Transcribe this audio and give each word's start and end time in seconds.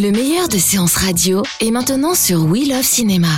Le 0.00 0.12
meilleur 0.12 0.48
de 0.48 0.56
séances 0.56 0.96
radio 0.96 1.42
est 1.60 1.70
maintenant 1.70 2.14
sur 2.14 2.46
We 2.46 2.66
Love 2.66 2.82
Cinéma. 2.82 3.28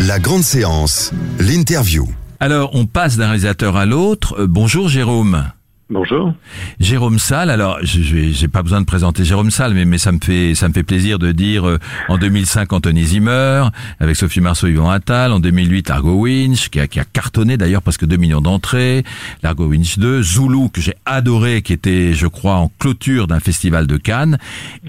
La 0.00 0.18
grande 0.18 0.42
séance, 0.42 1.12
l'interview. 1.38 2.06
Alors, 2.40 2.72
on 2.74 2.84
passe 2.84 3.16
d'un 3.16 3.28
réalisateur 3.28 3.78
à 3.78 3.86
l'autre. 3.86 4.38
Euh, 4.38 4.46
bonjour 4.46 4.90
Jérôme. 4.90 5.50
Bonjour. 5.94 6.34
Jérôme 6.80 7.20
Salle. 7.20 7.50
Alors, 7.50 7.78
je 7.82 8.02
j'ai 8.02 8.48
pas 8.48 8.64
besoin 8.64 8.80
de 8.80 8.84
présenter 8.84 9.22
Jérôme 9.22 9.52
Salle, 9.52 9.74
mais, 9.74 9.84
mais 9.84 9.98
ça 9.98 10.10
me 10.10 10.18
fait 10.20 10.56
ça 10.56 10.66
me 10.66 10.72
fait 10.72 10.82
plaisir 10.82 11.20
de 11.20 11.30
dire 11.30 11.68
euh, 11.68 11.78
en 12.08 12.18
2005 12.18 12.72
Anthony 12.72 13.04
Zimmer 13.04 13.68
avec 14.00 14.16
Sophie 14.16 14.40
Marceau, 14.40 14.66
Yvon 14.66 14.90
Attal. 14.90 15.30
En 15.30 15.38
2008 15.38 15.90
Largo 15.90 16.14
Winch 16.14 16.68
qui 16.68 16.80
a, 16.80 16.88
qui 16.88 16.98
a 16.98 17.04
cartonné 17.04 17.56
d'ailleurs 17.56 17.80
presque 17.80 18.06
2 18.06 18.16
millions 18.16 18.40
d'entrées. 18.40 19.04
Largo 19.44 19.66
Winch 19.68 20.00
2, 20.00 20.20
Zulu 20.20 20.68
que 20.68 20.80
j'ai 20.80 20.94
adoré, 21.06 21.62
qui 21.62 21.72
était 21.72 22.12
je 22.12 22.26
crois 22.26 22.56
en 22.56 22.72
clôture 22.80 23.28
d'un 23.28 23.38
festival 23.38 23.86
de 23.86 23.96
Cannes. 23.96 24.38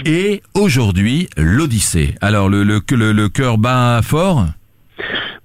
Et 0.06 0.42
aujourd'hui 0.56 1.30
l'Odyssée. 1.38 2.16
Alors 2.20 2.50
le 2.50 2.64
le 2.64 2.82
le, 2.90 3.12
le 3.12 3.30
cœur 3.30 3.60
bat 3.60 4.02
fort? 4.04 4.48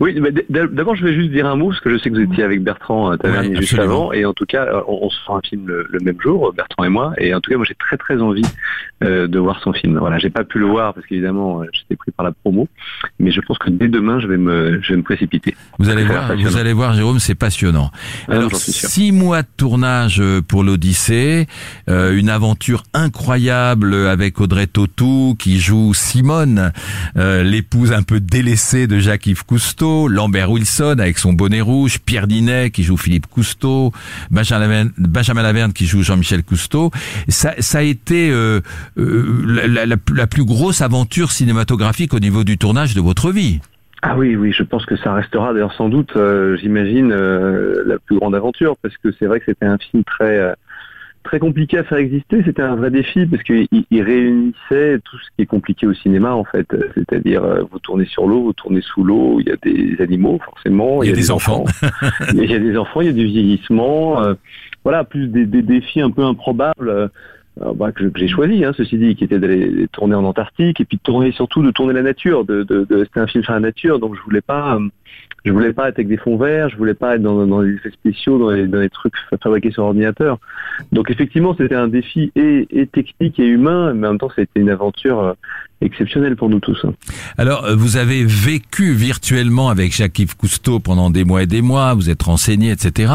Oui, 0.00 0.18
d'abord 0.48 0.96
je 0.96 1.04
vais 1.04 1.12
juste 1.12 1.30
dire 1.30 1.46
un 1.46 1.56
mot, 1.56 1.68
parce 1.68 1.80
que 1.80 1.90
je 1.90 1.98
sais 1.98 2.08
que 2.08 2.14
vous 2.14 2.22
étiez 2.22 2.42
avec 2.42 2.62
Bertrand 2.62 3.12
euh, 3.12 3.16
Tavernier 3.18 3.54
juste 3.56 3.78
avant, 3.78 4.14
et 4.14 4.24
en 4.24 4.32
tout 4.32 4.46
cas, 4.46 4.64
euh, 4.64 4.80
on, 4.88 5.10
se 5.10 5.20
fera 5.20 5.36
un 5.36 5.40
film 5.42 5.66
le, 5.66 5.98
même 6.00 6.18
jour, 6.18 6.54
Bertrand 6.54 6.84
et 6.84 6.88
moi, 6.88 7.12
et 7.18 7.34
en 7.34 7.40
tout 7.42 7.50
cas, 7.50 7.58
moi 7.58 7.66
j'ai 7.68 7.74
très 7.74 7.98
très 7.98 8.18
envie 8.18 8.46
euh, 9.04 9.26
de 9.26 9.38
voir 9.38 9.60
son 9.62 9.74
film. 9.74 9.98
Voilà, 9.98 10.18
j'ai 10.18 10.30
pas 10.30 10.44
pu 10.44 10.58
le 10.58 10.64
voir 10.64 10.94
parce 10.94 11.06
qu'évidemment 11.06 11.64
j'étais 11.74 11.96
pris 11.96 12.12
par 12.12 12.24
la 12.24 12.32
promo, 12.32 12.66
mais 13.18 13.30
je 13.30 13.42
pense 13.42 13.58
que 13.58 13.68
dès 13.68 13.88
demain 13.88 14.20
je 14.20 14.26
vais 14.26 14.38
me, 14.38 14.80
je 14.82 14.92
vais 14.92 14.96
me 14.96 15.02
précipiter. 15.02 15.54
Vous 15.78 15.90
allez 15.90 16.04
voir, 16.04 16.34
vous 16.34 16.56
allez 16.56 16.72
voir, 16.72 16.94
Jérôme, 16.94 17.18
c'est 17.18 17.34
passionnant. 17.34 17.90
Ah, 18.26 18.36
Alors 18.36 18.56
six 18.56 19.12
mois 19.12 19.42
de 19.42 19.48
tournage 19.58 20.22
pour 20.48 20.64
l'Odyssée, 20.64 21.46
une 21.88 22.30
aventure 22.30 22.84
incroyable 22.94 23.92
avec 24.06 24.40
Audrey 24.40 24.66
Tautou 24.66 25.36
qui 25.38 25.60
joue 25.60 25.92
Simone, 25.92 26.72
l'épouse 27.16 27.92
un 27.92 28.02
peu 28.02 28.18
délaissée 28.18 28.86
de 28.86 28.98
Jacques-Yves 28.98 29.44
Cousteau 29.44 29.89
Lambert 30.08 30.50
Wilson 30.50 30.96
avec 30.98 31.18
son 31.18 31.32
bonnet 31.32 31.60
rouge, 31.60 31.98
Pierre 32.00 32.26
Dinet 32.26 32.70
qui 32.70 32.82
joue 32.82 32.96
Philippe 32.96 33.26
Cousteau, 33.26 33.92
Benjamin, 34.30 34.90
Benjamin 34.98 35.42
Laverne 35.42 35.72
qui 35.72 35.86
joue 35.86 36.02
Jean-Michel 36.02 36.42
Cousteau. 36.42 36.90
Ça, 37.28 37.52
a 37.74 37.82
été 37.82 38.30
euh, 38.30 38.60
euh, 38.98 39.66
la, 39.68 39.86
la, 39.86 40.26
plus 40.26 40.44
grosse 40.44 40.80
aventure 40.82 41.30
cinématographique 41.32 42.14
au 42.14 42.20
niveau 42.20 42.44
du 42.44 42.58
tournage 42.58 42.94
de 42.94 43.00
votre 43.00 43.30
vie. 43.30 43.60
Ah 44.02 44.16
oui, 44.16 44.36
oui, 44.36 44.52
je 44.52 44.62
pense 44.62 44.86
que 44.86 44.96
ça 44.96 45.12
restera 45.12 45.52
d'ailleurs 45.52 45.74
sans 45.74 45.88
doute, 45.88 46.12
euh, 46.16 46.56
j'imagine, 46.56 47.12
la 47.12 47.98
plus 47.98 48.18
grande 48.18 48.34
aventure, 48.34 48.76
parce 48.82 48.96
que 48.98 49.10
c'est 49.18 49.26
vrai 49.26 49.40
que 49.40 49.46
c'était 49.46 49.66
un 49.66 49.78
film 49.78 50.04
très 50.04 50.54
très 51.22 51.38
compliqué 51.38 51.78
à 51.78 51.84
faire 51.84 51.98
exister. 51.98 52.42
C'était 52.44 52.62
un 52.62 52.76
vrai 52.76 52.90
défi 52.90 53.26
parce 53.26 53.42
qu'il 53.42 53.68
réunissait 53.90 54.98
tout 55.04 55.18
ce 55.18 55.28
qui 55.36 55.42
est 55.42 55.46
compliqué 55.46 55.86
au 55.86 55.94
cinéma 55.94 56.32
en 56.34 56.44
fait. 56.44 56.66
C'est-à-dire 56.94 57.44
euh, 57.44 57.62
vous 57.70 57.78
tournez 57.78 58.06
sur 58.06 58.26
l'eau, 58.26 58.42
vous 58.44 58.52
tournez 58.52 58.80
sous 58.80 59.04
l'eau, 59.04 59.40
il 59.40 59.48
y 59.48 59.52
a 59.52 59.56
des 59.62 60.02
animaux 60.02 60.40
forcément, 60.44 61.02
il 61.02 61.10
y 61.10 61.12
a, 61.12 61.16
des, 61.16 61.30
enfants, 61.30 61.64
il 62.32 62.50
y 62.50 62.54
a 62.54 62.58
des 62.58 62.76
enfants, 62.76 63.00
il 63.00 63.08
y 63.08 63.10
a 63.10 63.12
du 63.12 63.26
vieillissement. 63.26 64.22
Euh, 64.22 64.34
voilà, 64.82 65.04
plus 65.04 65.28
des, 65.28 65.44
défis 65.46 66.00
un 66.00 66.10
peu 66.10 66.24
improbables. 66.24 66.88
Euh, 66.88 67.08
bah, 67.74 67.92
que, 67.92 68.10
j'ai 68.14 68.28
choisi, 68.28 68.64
hein, 68.64 68.72
ceci 68.74 68.96
dit, 68.96 69.14
qui 69.16 69.24
était 69.24 69.38
d'aller 69.38 69.86
tourner 69.92 70.14
en 70.14 70.24
Antarctique 70.24 70.80
et 70.80 70.84
puis 70.86 70.96
de 70.96 71.02
tourner 71.02 71.32
surtout 71.32 71.62
de 71.62 71.70
tourner 71.70 71.92
la 71.92 72.00
nature. 72.00 72.46
De, 72.46 72.62
de, 72.62 72.86
de 72.88 73.04
c'était 73.04 73.20
un 73.20 73.26
film 73.26 73.44
sur 73.44 73.52
la 73.52 73.60
nature, 73.60 73.98
donc 73.98 74.16
je 74.16 74.22
voulais 74.22 74.40
pas 74.40 74.78
je 75.44 75.52
voulais 75.52 75.72
pas 75.72 75.88
être 75.88 75.98
avec 75.98 76.08
des 76.08 76.16
fonds 76.16 76.36
verts, 76.36 76.68
je 76.68 76.76
voulais 76.76 76.94
pas 76.94 77.16
être 77.16 77.22
dans, 77.22 77.46
dans 77.46 77.62
des 77.62 77.74
effets 77.74 77.90
spéciaux, 77.90 78.38
dans 78.38 78.52
des 78.52 78.66
dans 78.66 78.86
trucs 78.88 79.14
fabriqués 79.42 79.70
sur 79.70 79.84
ordinateur. 79.84 80.38
Donc 80.92 81.10
effectivement, 81.10 81.54
c'était 81.56 81.74
un 81.74 81.88
défi 81.88 82.32
et, 82.36 82.66
et, 82.70 82.86
technique 82.86 83.38
et 83.38 83.46
humain, 83.46 83.94
mais 83.94 84.06
en 84.06 84.12
même 84.12 84.18
temps, 84.18 84.30
c'était 84.34 84.60
une 84.60 84.70
aventure 84.70 85.20
euh, 85.20 85.32
exceptionnelle 85.80 86.36
pour 86.36 86.50
nous 86.50 86.60
tous. 86.60 86.78
Hein. 86.84 86.92
Alors, 87.38 87.64
euh, 87.64 87.74
vous 87.74 87.96
avez 87.96 88.24
vécu 88.24 88.92
virtuellement 88.92 89.70
avec 89.70 89.94
Jacques-Yves 89.94 90.36
Cousteau 90.36 90.78
pendant 90.80 91.10
des 91.10 91.24
mois 91.24 91.42
et 91.42 91.46
des 91.46 91.62
mois, 91.62 91.94
vous 91.94 92.10
êtes 92.10 92.22
renseigné, 92.22 92.70
etc. 92.70 93.12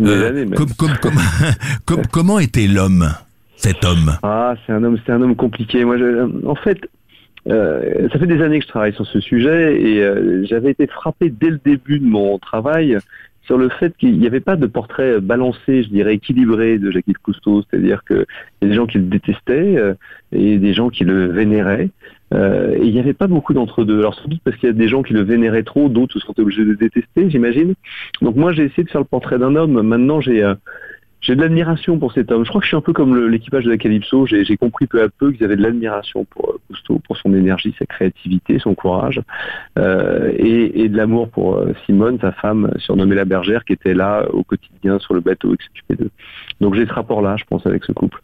Euh, 0.00 0.46
comme, 0.56 0.72
comme, 0.74 0.92
comme, 1.84 2.06
comment 2.10 2.38
était 2.38 2.66
l'homme 2.66 3.10
cet 3.56 3.84
homme? 3.84 4.16
Ah, 4.22 4.54
c'est 4.66 4.72
un 4.72 4.84
homme, 4.84 4.98
c'est 5.04 5.12
un 5.12 5.20
homme 5.22 5.36
compliqué. 5.36 5.84
Moi, 5.84 5.98
je, 5.98 6.46
en 6.46 6.54
fait, 6.54 6.78
euh, 7.48 8.08
ça 8.12 8.18
fait 8.18 8.26
des 8.26 8.42
années 8.42 8.58
que 8.58 8.64
je 8.64 8.70
travaille 8.70 8.94
sur 8.94 9.06
ce 9.06 9.20
sujet 9.20 9.80
et 9.80 10.02
euh, 10.02 10.44
j'avais 10.44 10.70
été 10.70 10.86
frappé 10.86 11.30
dès 11.30 11.50
le 11.50 11.60
début 11.64 12.00
de 12.00 12.06
mon 12.06 12.38
travail 12.38 12.98
sur 13.42 13.56
le 13.56 13.68
fait 13.68 13.96
qu'il 13.96 14.18
n'y 14.18 14.26
avait 14.26 14.40
pas 14.40 14.56
de 14.56 14.66
portrait 14.66 15.20
balancé, 15.20 15.84
je 15.84 15.88
dirais 15.88 16.14
équilibré 16.14 16.78
de 16.78 16.90
Jacques-Yves 16.90 17.18
Cousteau, 17.22 17.62
c'est-à-dire 17.62 18.02
qu'il 18.04 18.24
y 18.62 18.64
a 18.64 18.68
des 18.68 18.74
gens 18.74 18.86
qui 18.86 18.98
le 18.98 19.04
détestaient 19.04 19.76
euh, 19.76 19.94
et 20.32 20.58
des 20.58 20.74
gens 20.74 20.88
qui 20.88 21.04
le 21.04 21.26
vénéraient. 21.26 21.90
et 22.34 22.80
il 22.82 22.92
n'y 22.92 22.98
avait 22.98 23.12
pas 23.12 23.28
beaucoup 23.28 23.54
d'entre 23.54 23.84
deux. 23.84 24.00
Alors 24.00 24.16
sans 24.16 24.28
doute 24.28 24.40
parce 24.44 24.56
qu'il 24.56 24.68
y 24.68 24.72
a 24.72 24.74
des 24.74 24.88
gens 24.88 25.04
qui 25.04 25.12
le 25.12 25.22
vénéraient 25.22 25.62
trop, 25.62 25.88
d'autres 25.88 26.14
se 26.14 26.26
sont 26.26 26.38
obligés 26.40 26.64
de 26.64 26.74
détester, 26.74 27.30
j'imagine. 27.30 27.74
Donc 28.22 28.34
moi 28.34 28.52
j'ai 28.52 28.64
essayé 28.64 28.82
de 28.82 28.90
faire 28.90 29.02
le 29.02 29.06
portrait 29.06 29.38
d'un 29.38 29.54
homme. 29.54 29.80
Maintenant 29.82 30.20
j'ai 30.20 30.42
j'ai 31.26 31.34
de 31.34 31.40
l'admiration 31.40 31.98
pour 31.98 32.12
cet 32.12 32.30
homme. 32.30 32.44
Je 32.44 32.50
crois 32.50 32.60
que 32.60 32.66
je 32.66 32.68
suis 32.68 32.76
un 32.76 32.80
peu 32.80 32.92
comme 32.92 33.26
l'équipage 33.26 33.64
de 33.64 33.70
la 33.70 33.78
Calypso. 33.78 34.26
J'ai 34.26 34.56
compris 34.56 34.86
peu 34.86 35.02
à 35.02 35.08
peu 35.08 35.32
qu'ils 35.32 35.44
avaient 35.44 35.56
de 35.56 35.62
l'admiration 35.62 36.24
pour 36.24 36.50
euh, 36.50 36.60
Cousteau, 36.68 37.00
pour 37.00 37.16
son 37.16 37.34
énergie, 37.34 37.74
sa 37.80 37.84
créativité, 37.84 38.60
son 38.60 38.76
courage, 38.76 39.20
euh, 39.76 40.30
et, 40.36 40.82
et, 40.82 40.88
de 40.88 40.96
l'amour 40.96 41.28
pour 41.28 41.56
euh, 41.56 41.72
Simone, 41.84 42.18
sa 42.20 42.30
femme 42.30 42.72
surnommée 42.78 43.16
la 43.16 43.24
bergère, 43.24 43.64
qui 43.64 43.72
était 43.72 43.94
là 43.94 44.24
au 44.32 44.44
quotidien 44.44 45.00
sur 45.00 45.14
le 45.14 45.20
bateau 45.20 45.52
et 45.52 45.56
s'occupait 45.64 45.96
d'eux. 45.96 46.10
Donc 46.60 46.76
j'ai 46.76 46.86
ce 46.86 46.92
rapport-là, 46.92 47.36
je 47.36 47.44
pense, 47.44 47.66
avec 47.66 47.84
ce 47.84 47.90
couple. 47.90 48.22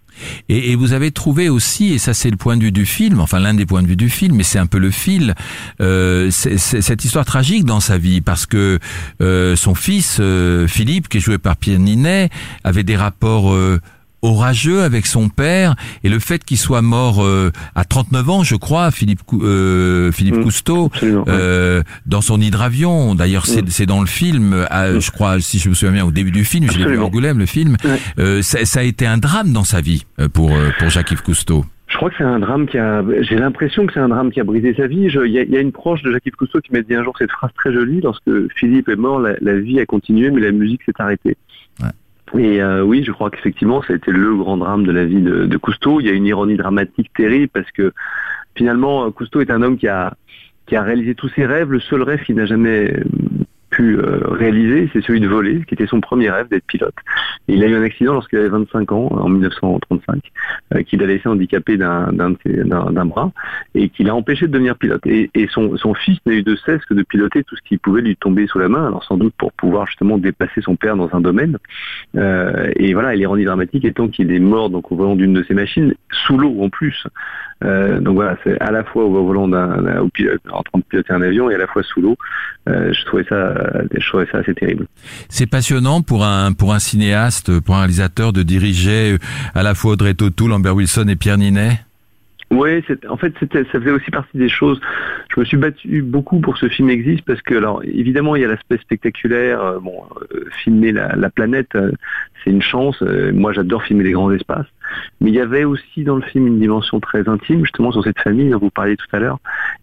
Et, 0.48 0.72
et, 0.72 0.76
vous 0.76 0.92
avez 0.92 1.10
trouvé 1.10 1.48
aussi, 1.48 1.92
et 1.92 1.98
ça 1.98 2.14
c'est 2.14 2.30
le 2.30 2.36
point 2.36 2.56
de 2.56 2.62
vue 2.62 2.72
du 2.72 2.86
film, 2.86 3.20
enfin 3.20 3.40
l'un 3.40 3.54
des 3.54 3.66
points 3.66 3.82
de 3.82 3.88
vue 3.88 3.96
du 3.96 4.08
film, 4.10 4.36
mais 4.36 4.42
c'est 4.42 4.58
un 4.58 4.66
peu 4.66 4.78
le 4.78 4.90
fil, 4.90 5.34
euh, 5.80 6.30
c'est 6.30 6.58
cette 6.58 7.04
histoire 7.04 7.24
tragique 7.24 7.64
dans 7.64 7.80
sa 7.80 7.98
vie, 7.98 8.20
parce 8.20 8.46
que 8.46 8.78
euh, 9.20 9.56
son 9.56 9.74
fils, 9.74 10.18
euh, 10.20 10.66
Philippe, 10.66 11.08
qui 11.08 11.18
est 11.18 11.20
joué 11.20 11.38
par 11.38 11.56
Pierre 11.56 11.78
Ninet, 11.78 12.30
avait 12.64 12.84
des 12.84 12.96
rapports 12.96 13.54
orageux 14.22 14.82
avec 14.82 15.06
son 15.06 15.28
père 15.28 15.74
et 16.04 16.08
le 16.08 16.18
fait 16.18 16.44
qu'il 16.44 16.56
soit 16.56 16.82
mort 16.82 17.22
euh, 17.22 17.50
à 17.74 17.84
39 17.84 18.30
ans, 18.30 18.42
je 18.44 18.54
crois, 18.54 18.90
Philippe 18.90 19.20
euh, 19.34 20.12
Philippe 20.12 20.36
mmh, 20.36 20.44
Cousteau, 20.44 20.90
euh, 21.02 21.82
dans 22.06 22.20
son 22.20 22.40
hydravion. 22.40 23.14
D'ailleurs, 23.14 23.46
c'est 23.46 23.62
mmh. 23.62 23.86
dans 23.86 24.00
le 24.00 24.06
film, 24.06 24.60
mmh. 24.60 25.00
je 25.00 25.10
crois, 25.10 25.40
si 25.40 25.58
je 25.58 25.68
me 25.68 25.74
souviens 25.74 25.92
bien, 25.92 26.04
au 26.06 26.12
début 26.12 26.30
du 26.30 26.44
film, 26.44 26.70
j'ai 26.70 26.84
vu 26.84 26.98
Angoulême, 26.98 27.38
le 27.38 27.46
film. 27.46 27.76
Ça, 28.42 28.64
ça, 28.64 28.80
a 28.80 28.82
été 28.82 29.06
un 29.06 29.18
drame 29.18 29.52
dans 29.52 29.64
sa 29.64 29.80
vie 29.80 30.06
pour 30.32 30.52
pour 30.78 30.90
Jacques-Yves 30.90 31.22
Cousteau. 31.22 31.64
Je 31.88 31.96
crois 31.96 32.08
que 32.08 32.16
c'est 32.16 32.24
un 32.24 32.38
drame 32.38 32.66
qui 32.66 32.78
a. 32.78 33.04
J'ai 33.20 33.36
l'impression 33.36 33.86
que 33.86 33.92
c'est 33.92 34.00
un 34.00 34.08
drame 34.08 34.30
qui 34.30 34.40
a 34.40 34.44
brisé 34.44 34.74
sa 34.74 34.86
vie. 34.86 35.08
Il 35.12 35.26
y, 35.26 35.52
y, 35.52 35.56
a 35.56 35.60
une 35.60 35.72
proche 35.72 36.02
de 36.02 36.10
Jacques-Yves 36.10 36.36
Cousteau 36.36 36.60
qui 36.60 36.72
m'a 36.72 36.80
dit 36.80 36.94
un 36.94 37.04
jour 37.04 37.14
cette 37.18 37.30
phrase 37.30 37.50
très 37.54 37.72
jolie 37.72 38.00
lorsque 38.00 38.30
Philippe 38.56 38.88
est 38.88 38.96
mort, 38.96 39.20
la, 39.20 39.34
la 39.40 39.58
vie 39.58 39.78
a 39.78 39.86
continué, 39.86 40.30
mais 40.30 40.40
la 40.40 40.52
musique 40.52 40.82
s'est 40.84 40.92
arrêtée. 40.98 41.36
Et 42.38 42.62
euh, 42.62 42.82
oui, 42.82 43.04
je 43.04 43.12
crois 43.12 43.30
qu'effectivement, 43.30 43.82
ça 43.82 43.92
a 43.92 43.96
été 43.96 44.10
le 44.10 44.34
grand 44.36 44.56
drame 44.56 44.84
de 44.84 44.92
la 44.92 45.04
vie 45.04 45.20
de, 45.20 45.44
de, 45.44 45.56
Cousteau. 45.58 46.00
Il 46.00 46.06
y 46.06 46.10
a 46.10 46.12
une 46.12 46.26
ironie 46.26 46.56
dramatique 46.56 47.10
terrible 47.14 47.48
parce 47.48 47.70
que 47.72 47.92
finalement, 48.54 49.10
Cousteau 49.10 49.40
est 49.40 49.50
un 49.50 49.62
homme 49.62 49.76
qui 49.76 49.88
a 49.88 50.14
qui 50.66 50.76
a 50.76 50.82
réalisé 50.82 51.14
tous 51.14 51.28
ses 51.30 51.44
rêves. 51.44 51.70
Le 51.70 51.80
seul 51.80 52.02
rêve 52.02 52.22
qu'il 52.22 52.36
n'a 52.36 52.46
jamais 52.46 52.94
pu 53.72 53.98
euh, 53.98 54.20
réaliser, 54.28 54.88
c'est 54.92 55.02
celui 55.02 55.20
de 55.20 55.26
voler, 55.26 55.64
qui 55.66 55.74
était 55.74 55.86
son 55.86 56.00
premier 56.00 56.30
rêve 56.30 56.48
d'être 56.48 56.66
pilote. 56.66 56.94
Il 57.48 57.64
a 57.64 57.66
eu 57.66 57.74
un 57.74 57.82
accident 57.82 58.12
lorsqu'il 58.12 58.38
avait 58.38 58.48
25 58.48 58.92
ans, 58.92 59.08
en 59.10 59.28
1935, 59.28 60.20
euh, 60.74 60.82
qu'il 60.82 61.02
a 61.02 61.06
laissé 61.06 61.28
handicapé 61.28 61.76
d'un 61.76 63.04
bras 63.06 63.32
et 63.74 63.88
qui 63.88 64.04
l'a 64.04 64.14
empêché 64.14 64.46
de 64.46 64.52
devenir 64.52 64.76
pilote. 64.76 65.04
Et, 65.06 65.30
et 65.34 65.48
son, 65.48 65.76
son, 65.76 65.94
fils 65.94 66.18
n'a 66.26 66.34
eu 66.34 66.42
de 66.42 66.54
cesse 66.56 66.84
que 66.84 66.94
de 66.94 67.02
piloter 67.02 67.42
tout 67.44 67.56
ce 67.56 67.62
qui 67.62 67.78
pouvait 67.78 68.02
lui 68.02 68.14
tomber 68.16 68.46
sous 68.46 68.58
la 68.58 68.68
main, 68.68 68.86
alors 68.86 69.04
sans 69.04 69.16
doute 69.16 69.34
pour 69.38 69.52
pouvoir 69.52 69.86
justement 69.86 70.18
dépasser 70.18 70.60
son 70.60 70.76
père 70.76 70.96
dans 70.96 71.08
un 71.12 71.20
domaine. 71.20 71.56
Euh, 72.16 72.70
et 72.76 72.92
voilà, 72.92 73.14
l'ironie 73.14 73.44
dramatique 73.44 73.84
étant 73.84 74.08
qu'il 74.08 74.30
est 74.32 74.38
mort 74.38 74.70
donc 74.70 74.92
au 74.92 74.96
volant 74.96 75.16
d'une 75.16 75.32
de 75.32 75.42
ses 75.44 75.54
machines, 75.54 75.94
sous 76.10 76.38
l'eau 76.38 76.62
en 76.62 76.68
plus. 76.68 77.06
Euh, 77.64 78.00
donc 78.00 78.16
voilà, 78.16 78.36
c'est 78.44 78.60
à 78.60 78.70
la 78.70 78.84
fois 78.84 79.04
au 79.04 79.24
volant 79.24 79.48
d'un, 79.48 79.86
en 79.86 80.62
train 80.62 80.78
de 80.78 80.84
piloter 80.88 81.12
un 81.12 81.22
avion 81.22 81.50
et 81.50 81.54
à 81.54 81.58
la 81.58 81.66
fois 81.66 81.82
sous 81.82 82.00
l'eau. 82.02 82.16
Je 82.66 83.04
trouvais 83.06 83.24
ça, 83.24 83.54
je 83.96 84.08
trouvais 84.08 84.26
ça 84.30 84.38
assez 84.38 84.54
terrible. 84.54 84.86
C'est 85.28 85.46
passionnant 85.46 86.02
pour 86.02 86.24
un 86.24 86.52
pour 86.52 86.74
un 86.74 86.78
cinéaste, 86.78 87.60
pour 87.60 87.76
un 87.76 87.80
réalisateur 87.80 88.32
de 88.32 88.42
diriger 88.42 89.16
à 89.54 89.62
la 89.62 89.74
fois 89.74 89.92
Audrey 89.92 90.14
Tautou, 90.14 90.48
Lambert 90.48 90.74
Wilson 90.74 91.06
et 91.08 91.16
Pierre 91.16 91.38
Ninet. 91.38 91.80
Oui, 92.50 92.84
en 93.08 93.16
fait, 93.16 93.32
ça 93.40 93.80
faisait 93.80 93.90
aussi 93.90 94.10
partie 94.10 94.36
des 94.36 94.50
choses. 94.50 94.78
Je 95.34 95.40
me 95.40 95.44
suis 95.46 95.56
battu 95.56 96.02
beaucoup 96.02 96.38
pour 96.40 96.52
que 96.52 96.60
ce 96.60 96.68
film 96.68 96.90
existe 96.90 97.24
parce 97.24 97.40
que, 97.40 97.54
alors, 97.54 97.82
évidemment, 97.82 98.36
il 98.36 98.42
y 98.42 98.44
a 98.44 98.48
l'aspect 98.48 98.76
spectaculaire. 98.76 99.62
Euh, 99.62 99.78
bon, 99.80 100.02
filmer 100.62 100.92
la, 100.92 101.16
la 101.16 101.30
planète, 101.30 101.70
c'est 102.44 102.50
une 102.50 102.60
chance. 102.60 103.02
moi, 103.32 103.54
j'adore 103.54 103.82
filmer 103.84 104.04
les 104.04 104.12
grands 104.12 104.30
espaces. 104.30 104.66
Mais 105.20 105.30
il 105.30 105.34
y 105.34 105.40
avait 105.40 105.64
aussi 105.64 106.04
dans 106.04 106.16
le 106.16 106.22
film 106.22 106.46
une 106.46 106.58
dimension 106.58 107.00
très 107.00 107.28
intime, 107.28 107.60
justement 107.60 107.92
sur 107.92 108.02
cette 108.04 108.18
famille 108.18 108.50
dont 108.50 108.58
vous 108.58 108.70
parliez 108.70 108.96
tout 108.96 109.06
à 109.12 109.18
l'heure. 109.18 109.38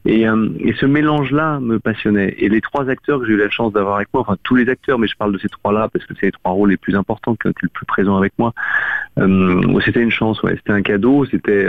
Et, 0.06 0.27
euh, 0.27 0.50
et, 0.60 0.74
ce 0.74 0.86
mélange-là 0.86 1.60
me 1.60 1.80
passionnait. 1.80 2.36
Et 2.38 2.50
les 2.50 2.62
trois 2.62 2.89
acteurs 2.89 3.19
que 3.19 3.25
j'ai 3.25 3.33
eu 3.33 3.38
la 3.38 3.50
chance 3.50 3.74
d'avoir 3.74 3.95
avec 3.95 4.10
moi, 4.13 4.21
enfin 4.21 4.38
tous 4.44 4.56
les 4.56 4.69
acteurs, 4.69 5.00
mais 5.00 5.07
je 5.07 5.16
parle 5.16 5.33
de 5.33 5.39
ces 5.39 5.50
trois-là 5.50 5.89
parce 5.92 6.06
que 6.06 6.13
c'est 6.19 6.27
les 6.27 6.31
trois 6.31 6.51
rôles 6.51 6.69
les 6.69 6.77
plus 6.77 6.95
importants 6.95 7.36
qui 7.36 7.48
ont 7.48 7.51
été 7.51 7.62
le 7.63 7.69
plus 7.69 7.86
présents 7.86 8.18
avec 8.18 8.33
moi. 8.38 8.54
c'était 9.86 10.01
une 10.01 10.12
chance. 10.12 10.39
C'était 10.44 10.71
un 10.71 10.81
cadeau. 10.81 11.25
C'était 11.25 11.68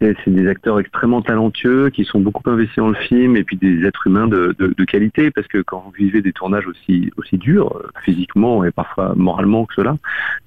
c'est 0.00 0.30
des 0.30 0.48
acteurs 0.48 0.80
extrêmement 0.80 1.22
talentueux 1.22 1.90
qui 1.90 2.04
sont 2.04 2.20
beaucoup 2.20 2.48
investis 2.48 2.76
dans 2.76 2.88
le 2.88 2.94
film 2.94 3.36
et 3.36 3.44
puis 3.44 3.56
des 3.56 3.84
êtres 3.86 4.06
humains 4.06 4.26
de, 4.26 4.54
qualité 4.86 5.30
parce 5.30 5.46
que 5.48 5.62
quand 5.62 5.82
vous 5.84 5.92
vivez 5.92 6.22
des 6.22 6.32
tournages 6.32 6.66
aussi 6.66 7.10
aussi 7.16 7.38
durs 7.38 7.76
euh, 7.76 7.88
physiquement 8.04 8.64
et 8.64 8.70
parfois 8.70 9.14
moralement 9.16 9.64
que 9.66 9.74
cela, 9.74 9.96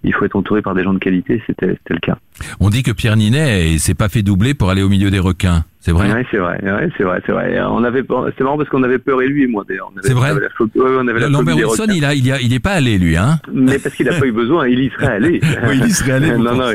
il 0.03 0.13
faut 0.13 0.25
être 0.25 0.36
entouré 0.36 0.62
par 0.62 0.75
des 0.75 0.83
gens 0.83 0.94
de 0.94 1.00
qualité. 1.00 1.41
C'était 1.45 1.77
le 1.89 2.00
cas. 2.00 2.18
On 2.59 2.69
dit 2.69 2.83
que 2.83 2.91
Pierre 2.91 3.18
Ninet 3.18 3.77
s'est 3.80 3.95
pas 3.95 4.09
fait 4.09 4.21
doubler 4.21 4.53
pour 4.53 4.69
aller 4.69 4.81
au 4.81 4.89
milieu 4.89 5.12
des 5.12 5.19
requins. 5.19 5.65
C'est 5.81 5.94
vrai? 5.94 6.12
Oui, 6.13 6.21
c'est 6.30 6.38
vrai. 6.38 6.59
c'est 6.97 7.03
vrai, 7.03 7.21
c'est 7.25 7.31
vrai. 7.31 7.57
On 7.62 7.83
avait, 7.86 8.03
c'est 8.38 8.44
marrant 8.44 8.57
parce 8.57 8.69
qu'on 8.69 8.83
avait 8.83 9.00
peur 9.00 9.21
et 9.21 9.27
lui 9.27 9.44
et 9.44 9.47
moi 9.47 9.63
d'ailleurs. 9.68 9.91
C'est 10.01 10.13
vrai? 10.13 10.31
On 10.75 11.07
avait 11.07 11.21
la 11.21 11.30
Lambert 11.30 11.56
Wilson, 11.56 11.88
il 11.94 12.03
a, 12.03 12.13
il 12.13 12.30
a, 12.31 12.41
il 12.41 12.53
est 12.53 12.59
pas 12.59 12.74
allé 12.74 12.97
lui, 12.97 13.15
hein? 13.15 13.39
Mais 13.53 13.80
parce 13.80 13.95
qu'il 13.95 14.06
n'a 14.06 14.19
pas 14.19 14.25
eu 14.25 14.33
besoin, 14.33 14.68
il 14.68 14.80
y 14.80 14.89
serait 14.89 15.07
allé. 15.07 15.39
oui, 15.68 15.80
il 15.81 15.88
y 15.88 15.91
serait 15.91 16.13
allé. 16.13 16.31
non, 16.38 16.56
non, 16.56 16.71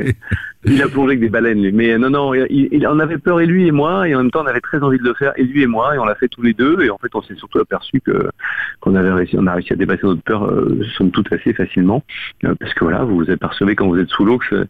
il 0.65 0.83
a 0.83 0.89
plongé 0.89 1.11
avec 1.11 1.21
des 1.21 1.29
baleines. 1.29 1.71
Mais 1.73 1.97
non, 1.99 2.11
non, 2.11 2.35
il, 2.35 2.87
en 2.87 2.99
avait 2.99 3.19
peur 3.19 3.41
et 3.41 3.47
lui 3.47 3.67
et 3.67 3.73
moi, 3.73 4.09
et 4.09 4.15
en 4.15 4.19
même 4.19 4.31
temps, 4.31 4.43
on 4.43 4.47
avait 4.47 4.61
très 4.61 4.83
envie 4.83 4.99
de 4.99 5.05
le 5.05 5.15
faire, 5.15 5.33
et 5.37 5.45
lui 5.45 5.63
et 5.63 5.67
moi, 5.67 5.95
et 5.95 5.99
on 5.99 6.05
l'a 6.05 6.15
fait 6.15 6.29
tous 6.29 6.43
les 6.43 6.55
deux, 6.55 6.81
et 6.83 6.91
en 6.91 6.99
fait, 6.99 7.15
on 7.15 7.23
s'est 7.23 7.35
surtout 7.37 7.59
aperçu 7.59 8.01
que 8.01 8.29
qu'on 8.81 8.95
avait 8.95 9.13
réussi, 9.13 9.37
on 9.39 9.47
a 9.47 9.55
réussi 9.55 9.73
à 9.73 9.77
dépasser 9.77 10.03
notre 10.05 10.23
peur, 10.23 10.45
euh, 10.45 10.83
somme 10.97 11.11
toute 11.11 11.33
assez 11.33 11.53
facilement, 11.53 12.03
euh, 12.45 12.55
parce 12.59 12.75
que 12.75 12.85
voilà, 12.85 13.05
vous 13.05 13.17
vous 13.17 13.31
apercevez 13.31 13.75
quand 13.75 13.89
vous 13.89 13.99
êtes 13.99 14.09
sous 14.09 14.25
l'eau 14.25 14.39
que 14.39 14.67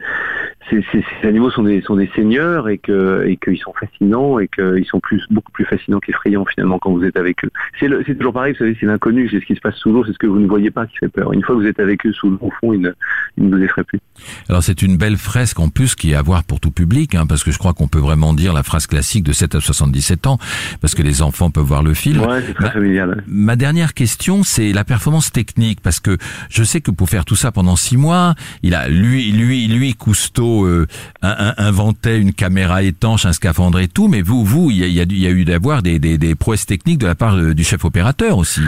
ces, 0.70 0.82
animaux 1.22 1.50
sont 1.50 1.62
des 1.62 1.82
sont 1.82 1.96
des 1.96 2.10
seigneurs 2.14 2.68
et 2.68 2.78
que 2.78 3.24
et 3.26 3.36
qu'ils 3.36 3.58
sont 3.58 3.74
fascinants 3.78 4.38
et 4.38 4.48
qu'ils 4.48 4.86
sont 4.86 5.00
plus 5.00 5.22
beaucoup 5.30 5.52
plus 5.52 5.64
fascinants 5.64 6.00
qu'effrayants 6.00 6.44
finalement 6.46 6.78
quand 6.78 6.90
vous 6.92 7.04
êtes 7.04 7.16
avec 7.16 7.44
eux. 7.44 7.50
C'est 7.78 7.88
c'est 8.06 8.14
toujours 8.14 8.32
pareil, 8.32 8.52
vous 8.52 8.58
savez, 8.58 8.76
c'est 8.80 8.86
l'inconnu, 8.86 9.28
c'est 9.30 9.40
ce 9.40 9.44
qui 9.44 9.54
se 9.54 9.60
passe 9.60 9.76
sous 9.76 9.92
l'eau, 9.92 10.04
c'est 10.04 10.12
ce 10.12 10.18
que 10.18 10.26
vous 10.26 10.38
ne 10.38 10.46
voyez 10.46 10.70
pas 10.70 10.86
qui 10.86 10.96
fait 10.96 11.08
peur. 11.08 11.32
Une 11.32 11.42
fois 11.42 11.54
que 11.54 11.60
vous 11.60 11.66
êtes 11.66 11.80
avec 11.80 12.06
eux 12.06 12.12
sous 12.12 12.30
l'eau, 12.30 12.38
au 12.40 12.50
fond, 12.50 12.72
ils 12.72 12.80
ne, 12.80 12.90
ils 13.36 13.48
ne 13.48 13.56
vous 13.56 13.62
effraient 13.62 13.84
plus. 13.84 14.00
Alors 14.48 14.62
c'est 14.62 14.82
une 14.82 14.96
belle 14.96 15.16
fresque 15.16 15.60
en 15.60 15.68
plus 15.68 15.83
qui 15.86 16.12
est 16.12 16.14
à 16.14 16.22
voir 16.22 16.44
pour 16.44 16.60
tout 16.60 16.70
public, 16.70 17.14
hein, 17.14 17.26
parce 17.26 17.44
que 17.44 17.50
je 17.50 17.58
crois 17.58 17.74
qu'on 17.74 17.88
peut 17.88 17.98
vraiment 17.98 18.32
dire 18.32 18.52
la 18.52 18.62
phrase 18.62 18.86
classique 18.86 19.24
de 19.24 19.32
7 19.32 19.56
à 19.56 19.60
77 19.60 20.26
ans, 20.26 20.38
parce 20.80 20.94
que 20.94 21.02
les 21.02 21.22
enfants 21.22 21.50
peuvent 21.50 21.64
voir 21.64 21.82
le 21.82 21.94
film. 21.94 22.20
Ouais, 22.20 22.42
c'est 22.46 22.54
très 22.54 22.64
ma, 22.64 22.70
familial. 22.70 23.24
Ma 23.26 23.56
dernière 23.56 23.94
question, 23.94 24.42
c'est 24.42 24.72
la 24.72 24.84
performance 24.84 25.30
technique, 25.30 25.80
parce 25.80 26.00
que 26.00 26.16
je 26.48 26.64
sais 26.64 26.80
que 26.80 26.90
pour 26.90 27.10
faire 27.10 27.24
tout 27.24 27.36
ça 27.36 27.52
pendant 27.52 27.76
six 27.76 27.96
mois, 27.96 28.34
il 28.62 28.74
a 28.74 28.88
lui, 28.88 29.30
lui, 29.32 29.66
lui, 29.66 29.94
Cousteau 29.94 30.64
euh, 30.64 30.86
inventait 31.22 32.18
une 32.18 32.32
caméra 32.32 32.82
étanche, 32.82 33.26
un 33.26 33.32
scaphandre 33.32 33.78
et 33.80 33.88
tout, 33.88 34.08
mais 34.08 34.22
vous, 34.22 34.44
vous, 34.44 34.70
il 34.70 34.78
y 34.78 35.00
a, 35.00 35.04
y 35.04 35.26
a, 35.26 35.30
eu 35.30 35.44
d'avoir 35.44 35.82
des, 35.82 35.98
des, 35.98 36.18
des 36.18 36.34
prouesses 36.34 36.66
techniques 36.66 36.98
de 36.98 37.06
la 37.06 37.14
part 37.14 37.36
euh, 37.36 37.54
du 37.54 37.64
chef 37.64 37.84
opérateur 37.84 38.38
aussi. 38.38 38.62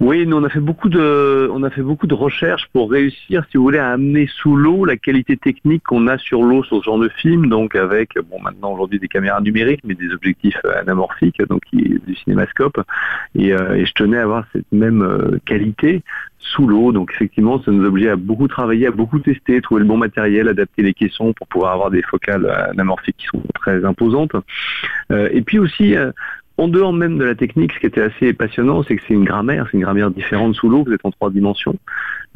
Oui, 0.00 0.26
nous 0.26 0.36
on 0.36 0.42
a 0.42 0.48
fait 0.48 0.60
beaucoup 0.60 0.88
de, 0.88 1.48
on 1.52 1.62
a 1.62 1.70
fait 1.70 1.82
beaucoup 1.82 2.08
de 2.08 2.14
recherches 2.14 2.68
pour 2.72 2.90
réussir, 2.90 3.44
si 3.50 3.56
vous 3.56 3.62
voulez, 3.62 3.78
à 3.78 3.92
amener 3.92 4.26
sous 4.26 4.56
l'eau 4.56 4.84
la 4.84 4.96
qualité 4.96 5.36
technique 5.36 5.84
qu'on 5.84 6.08
a 6.08 6.18
sur 6.18 6.42
l'eau 6.42 6.64
sur 6.64 6.80
ce 6.80 6.84
genre 6.84 6.98
de 6.98 7.08
film, 7.08 7.48
donc 7.48 7.76
avec, 7.76 8.10
bon, 8.28 8.40
maintenant 8.42 8.72
aujourd'hui 8.72 8.98
des 8.98 9.06
caméras 9.06 9.40
numériques, 9.40 9.82
mais 9.84 9.94
des 9.94 10.10
objectifs 10.10 10.58
anamorphiques, 10.80 11.40
donc 11.48 11.62
du 11.72 12.16
cinémascope, 12.16 12.80
et, 13.36 13.52
euh, 13.52 13.76
et 13.76 13.86
je 13.86 13.92
tenais 13.92 14.18
à 14.18 14.22
avoir 14.22 14.44
cette 14.52 14.70
même 14.72 15.02
euh, 15.02 15.38
qualité 15.46 16.02
sous 16.38 16.66
l'eau. 16.66 16.92
Donc 16.92 17.12
effectivement, 17.14 17.62
ça 17.62 17.70
nous 17.70 17.86
obligeait 17.86 18.10
à 18.10 18.16
beaucoup 18.16 18.48
travailler, 18.48 18.88
à 18.88 18.90
beaucoup 18.90 19.20
tester, 19.20 19.60
trouver 19.60 19.80
le 19.82 19.86
bon 19.86 19.96
matériel, 19.96 20.48
adapter 20.48 20.82
les 20.82 20.92
caissons 20.92 21.32
pour 21.32 21.46
pouvoir 21.46 21.72
avoir 21.72 21.90
des 21.90 22.02
focales 22.02 22.50
anamorphiques 22.70 23.16
qui 23.16 23.26
sont 23.26 23.42
très 23.54 23.84
imposantes. 23.84 24.32
Euh, 25.12 25.28
et 25.32 25.42
puis 25.42 25.58
aussi, 25.58 25.94
en 26.56 26.68
dehors 26.68 26.92
même 26.92 27.18
de 27.18 27.24
la 27.24 27.34
technique, 27.34 27.72
ce 27.72 27.80
qui 27.80 27.86
était 27.86 28.02
assez 28.02 28.32
passionnant, 28.32 28.82
c'est 28.84 28.96
que 28.96 29.02
c'est 29.06 29.14
une 29.14 29.24
grammaire, 29.24 29.66
c'est 29.70 29.76
une 29.76 29.82
grammaire 29.82 30.10
différente 30.10 30.54
sous 30.54 30.68
l'eau, 30.68 30.84
vous 30.86 30.92
êtes 30.92 31.04
en 31.04 31.10
trois 31.10 31.30
dimensions. 31.30 31.76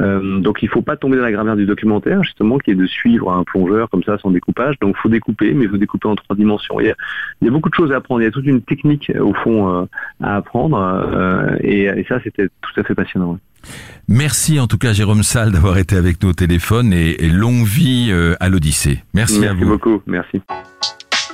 Euh, 0.00 0.38
donc 0.38 0.62
il 0.62 0.66
ne 0.66 0.70
faut 0.70 0.82
pas 0.82 0.96
tomber 0.96 1.16
dans 1.16 1.22
la 1.22 1.32
grammaire 1.32 1.56
du 1.56 1.66
documentaire, 1.66 2.22
justement, 2.22 2.58
qui 2.58 2.70
est 2.72 2.76
de 2.76 2.86
suivre 2.86 3.32
un 3.32 3.44
plongeur 3.44 3.88
comme 3.90 4.02
ça 4.02 4.18
sans 4.18 4.30
découpage. 4.30 4.76
Donc 4.80 4.96
il 4.96 5.00
faut 5.00 5.08
découper, 5.08 5.54
mais 5.54 5.66
vous 5.66 5.76
découpez 5.76 6.08
en 6.08 6.16
trois 6.16 6.36
dimensions. 6.36 6.80
Il 6.80 6.86
y, 6.86 6.90
a, 6.90 6.94
il 7.40 7.46
y 7.46 7.48
a 7.48 7.50
beaucoup 7.50 7.68
de 7.68 7.74
choses 7.74 7.92
à 7.92 7.96
apprendre, 7.96 8.20
il 8.20 8.24
y 8.24 8.28
a 8.28 8.30
toute 8.30 8.46
une 8.46 8.62
technique 8.62 9.12
au 9.20 9.34
fond 9.34 9.68
euh, 9.68 9.84
à 10.20 10.36
apprendre, 10.36 10.78
euh, 10.78 11.56
et, 11.60 11.84
et, 11.84 12.04
ça 12.08 12.20
c'était 12.22 12.48
tout 12.48 12.80
à 12.80 12.84
fait 12.84 12.94
passionnant. 12.94 13.38
Merci 14.08 14.60
en 14.60 14.66
tout 14.66 14.78
cas 14.78 14.92
Jérôme 14.92 15.22
Salle 15.22 15.52
d'avoir 15.52 15.78
été 15.78 15.96
avec 15.96 16.22
nous 16.22 16.30
au 16.30 16.32
téléphone 16.32 16.92
et, 16.92 17.24
et 17.24 17.28
longue 17.28 17.64
vie 17.64 18.12
à 18.40 18.48
l'Odyssée. 18.48 19.02
Merci, 19.14 19.40
merci 19.40 19.46
à 19.46 19.52
vous. 19.52 19.58
Merci 19.58 19.70
beaucoup, 19.70 20.02
merci. 20.06 20.40